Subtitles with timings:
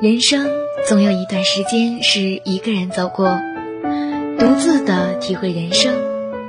[0.00, 0.46] 人生
[0.86, 3.36] 总有一段时间是一个人走过，
[4.38, 5.92] 独自的体会人生，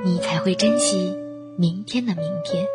[0.06, 1.16] 你才会珍惜
[1.56, 2.68] 明天的明天。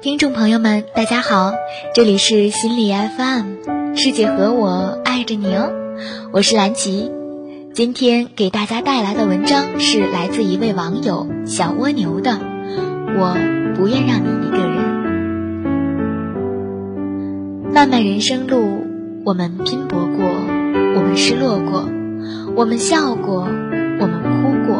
[0.00, 1.52] 听众朋友们，大家好，
[1.92, 5.70] 这里是心理 FM，世界和我爱着你哦，
[6.32, 7.12] 我是蓝琪。
[7.74, 12.40] 今天给大家带来的文章是来自一位网友小蜗牛的，
[13.18, 13.36] 我
[13.76, 14.75] 不愿让你一个人。
[17.76, 18.86] 漫漫人生路，
[19.22, 21.86] 我们拼搏过，我们失落过，
[22.56, 24.78] 我们笑过，我们哭过，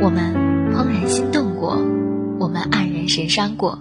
[0.00, 0.32] 我们
[0.72, 1.84] 怦然心动过，
[2.38, 3.80] 我们黯然神伤过。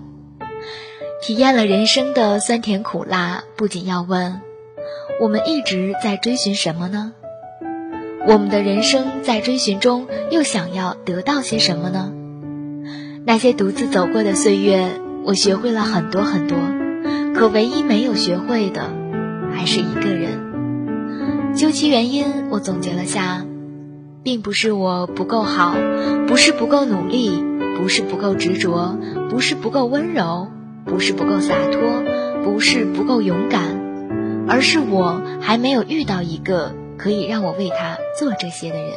[1.22, 4.42] 体验了人生的酸甜苦辣，不仅要问：
[5.22, 7.14] 我们一直在追寻什么呢？
[8.26, 12.12] 我们的人生在追寻中，又想要得到些什么呢？
[13.24, 14.88] 那些独自走过的岁月，
[15.26, 16.58] 我学会了很多很多。
[17.34, 18.90] 可唯一没有学会的，
[19.54, 21.54] 还是一个人。
[21.56, 23.46] 究其原因，我总结了下，
[24.24, 25.76] 并不是我不够好，
[26.28, 27.44] 不是不够努力，
[27.78, 28.98] 不是不够执着，
[29.30, 30.48] 不是不够温柔，
[30.86, 32.04] 不是不够洒脱，
[32.44, 33.64] 不是不够勇敢，
[34.48, 38.92] 而是我还没有遇到一个可以让我为他做这些的人。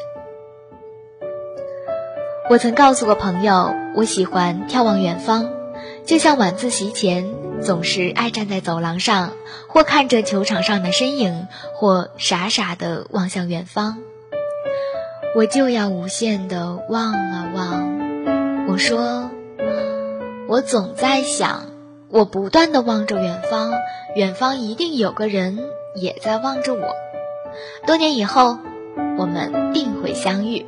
[2.51, 5.49] 我曾告诉过朋友，我喜欢眺望远方，
[6.05, 7.44] 就像晚自习前。
[7.63, 9.33] 总是爱站在走廊上，
[9.69, 13.99] 或看着球场上的身影，或傻傻的望向远方。
[15.35, 18.69] 我就要无限的望啊望。
[18.69, 19.31] 我说，
[20.49, 21.67] 我总在想，
[22.09, 23.73] 我不断的望着远方，
[24.15, 25.59] 远方一定有个人
[25.97, 26.95] 也在望着我。
[27.87, 28.59] 多年以后，
[29.19, 30.67] 我们定会相遇。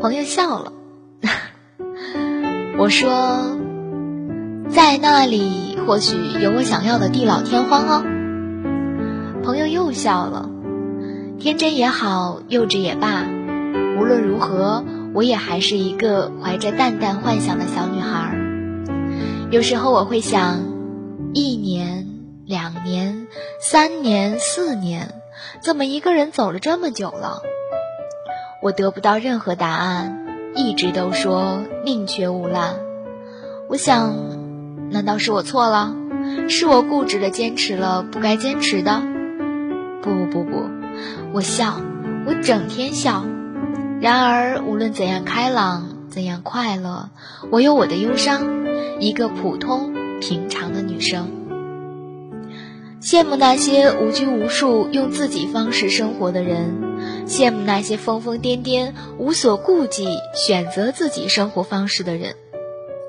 [0.00, 0.72] 朋友笑了。
[2.78, 3.63] 我说。
[4.70, 8.02] 在那里，或许有我想要的地老天荒哦。
[9.42, 10.48] 朋友又笑了，
[11.38, 13.24] 天真也好，幼稚也罢，
[13.98, 18.36] 无论如何，我也还是一个怀着淡淡幻想的小女孩。
[19.50, 20.62] 有时候我会想，
[21.34, 22.06] 一年、
[22.46, 23.28] 两年、
[23.60, 25.14] 三年、四年，
[25.60, 27.42] 怎么一个人走了这么久了？
[28.62, 32.76] 我得不到任何答案，一直都说宁缺毋滥。
[33.68, 34.43] 我想。
[34.94, 35.92] 难道是我错了？
[36.48, 39.02] 是我固执的坚持了不该坚持的？
[40.00, 40.70] 不不不，
[41.32, 41.80] 我笑，
[42.24, 43.24] 我整天笑。
[44.00, 47.10] 然而，无论怎样开朗，怎样快乐，
[47.50, 48.64] 我有我的忧伤。
[49.00, 51.28] 一个普通平常的女生，
[53.02, 56.72] 羡慕那些无拘无束用自己方式生活的人，
[57.26, 60.06] 羡慕那些疯疯癫癫无所顾忌
[60.36, 62.36] 选择自己生活方式的人。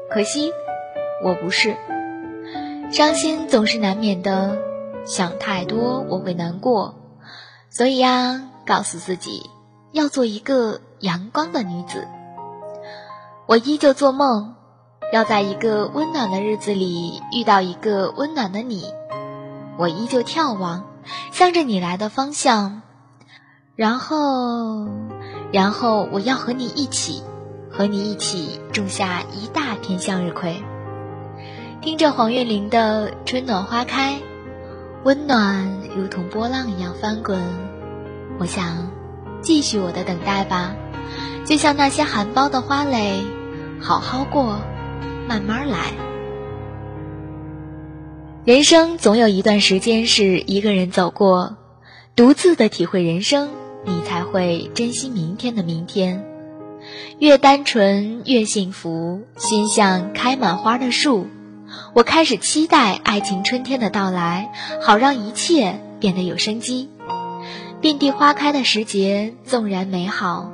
[0.10, 0.50] 可惜。
[1.24, 1.76] 我不是，
[2.92, 4.58] 伤心总是难免的，
[5.06, 6.96] 想太多我会难过，
[7.70, 9.50] 所以呀，告诉自己
[9.92, 12.08] 要做一个阳光的女子。
[13.48, 14.56] 我依旧做梦，
[15.14, 18.86] 要在一个温暖的日子里遇到一个温暖的你。
[19.78, 20.86] 我依旧眺望，
[21.32, 22.82] 向着你来的方向，
[23.76, 24.88] 然后，
[25.52, 27.24] 然后我要和你一起，
[27.72, 30.64] 和你一起种下一大片向日葵。
[31.86, 34.16] 听着黄月玲的《春暖花开》，
[35.04, 37.40] 温暖如同波浪一样翻滚。
[38.40, 38.90] 我想，
[39.44, 40.76] 继续我的等待吧，
[41.46, 43.22] 就像那些含苞的花蕾，
[43.80, 44.60] 好好过，
[45.30, 45.94] 慢慢来。
[48.46, 51.56] 人生总有一段时间是一个人走过，
[52.16, 53.52] 独自的体会人生，
[53.84, 56.26] 你才会珍惜明天的明天。
[57.20, 61.28] 越单纯越幸福，心像开满花的树。
[61.94, 66.90] 我开始期待爱情春天的到来，好让一切变得有生机。
[67.82, 70.50] 遍地花开的时节，纵然美好，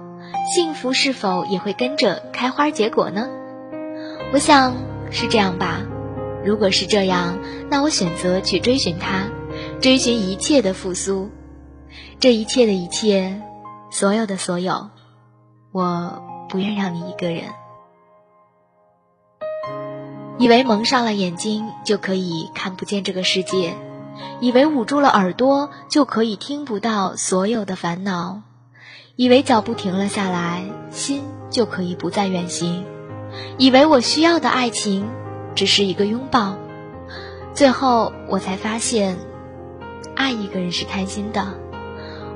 [0.53, 3.29] 幸福是否也会跟着开花结果呢？
[4.33, 4.75] 我想
[5.11, 5.81] 是这样吧。
[6.43, 7.37] 如果是这样，
[7.69, 9.29] 那我选择去追寻它，
[9.79, 11.29] 追寻一切的复苏。
[12.19, 13.41] 这一切的一切，
[13.91, 14.89] 所有的所有，
[15.71, 17.43] 我不愿让你一个人。
[20.41, 23.75] 以为蒙上了眼睛就可以看不见这个世界，
[24.39, 28.41] 以为捂住了耳朵就可以听不到所有的烦恼，
[29.15, 31.21] 以为脚步停了下来，心
[31.51, 32.85] 就可以不再远行，
[33.59, 35.07] 以为我需要的爱情
[35.53, 36.55] 只是一个拥抱，
[37.53, 39.19] 最后我才发现，
[40.15, 41.53] 爱一个人是贪心的，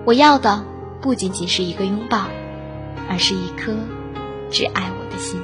[0.06, 0.64] 我要的
[1.02, 2.28] 不仅仅是一个拥抱，
[3.10, 3.74] 而是一颗
[4.52, 5.42] 只爱我的心。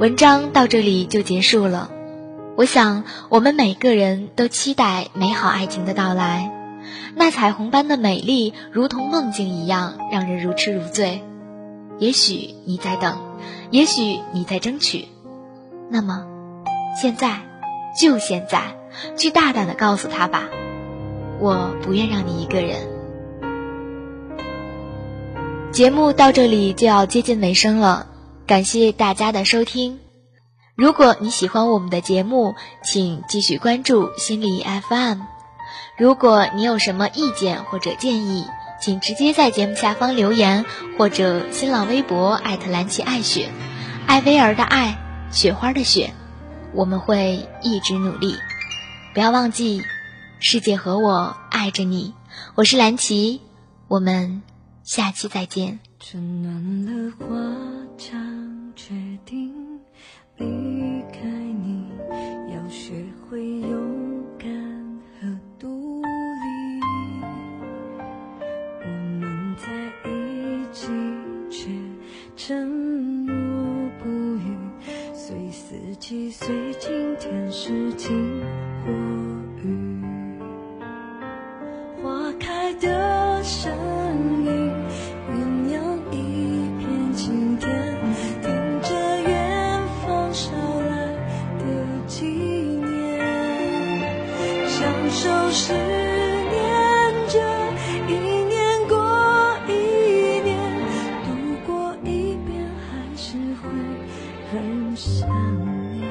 [0.00, 1.90] 文章到这里就结束了。
[2.56, 6.50] 我想，我们每个人都期待美好爱情的到来，
[7.14, 11.20] 那彩虹般的美丽，如同梦境一样，让人如痴如醉。
[11.98, 13.18] 也许你在等，
[13.70, 15.04] 也许你在争取。
[15.90, 16.24] 那么，
[16.98, 17.42] 现在，
[18.00, 18.74] 就现在，
[19.18, 20.44] 去大胆的告诉他吧，
[21.38, 22.88] 我不愿让你一个人。
[25.72, 28.06] 节目到这里就要接近尾声了，
[28.50, 30.00] 感谢大家的收听。
[30.74, 35.20] 如果你喜欢我们的节目，请继续关注心理 FM。
[35.96, 38.44] 如果你有什么意见或者建议，
[38.80, 40.64] 请直接在节目下方留言，
[40.98, 43.52] 或者新浪微博艾特蓝琪爱雪，
[44.08, 44.98] 艾薇儿的爱，
[45.30, 46.12] 雪花的雪，
[46.74, 48.34] 我们会一直努力。
[49.14, 49.84] 不要忘记，
[50.40, 52.14] 世界和我爱着你。
[52.56, 53.42] 我是蓝琪，
[53.86, 54.42] 我们
[54.84, 55.78] 下期再见。
[55.98, 57.26] 春暖了花
[57.96, 58.94] 将决
[59.24, 59.52] 定
[60.36, 61.29] 离开
[95.52, 97.38] 十年这
[98.08, 98.96] 一年过
[99.68, 99.72] 一
[100.40, 100.48] 年，
[101.24, 101.28] 度
[101.66, 103.68] 过一遍还是会
[104.50, 105.28] 很想
[105.98, 106.08] 念。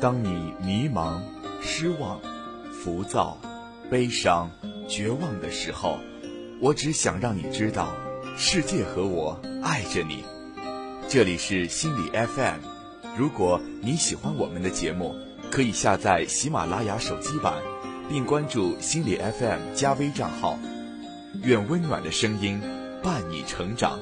[0.00, 1.20] 当你迷茫、
[1.62, 2.20] 失望、
[2.72, 3.38] 浮躁、
[3.88, 4.50] 悲伤、
[4.88, 5.98] 绝望的时候，
[6.60, 7.88] 我只想让你知道。
[8.36, 10.24] 世界和我爱着你，
[11.08, 12.58] 这里是心理 FM。
[13.16, 15.14] 如果你喜欢我们的节目，
[15.52, 17.62] 可以下载喜马拉雅手机版，
[18.08, 20.58] 并关注心理 FM 加微账号。
[21.42, 22.60] 愿温暖的声音
[23.04, 24.00] 伴你成长。